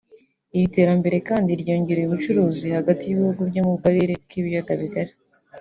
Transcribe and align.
Iri 0.55 0.67
terambere 0.75 1.17
kandi 1.29 1.51
ryongereye 1.61 2.05
ubucuruzi 2.07 2.67
hagati 2.77 3.01
y’ibihugu 3.05 3.41
byo 3.49 3.61
mu 3.69 3.75
karere 3.83 4.13
k’ibiyaga 4.29 4.73
bigari 4.81 5.11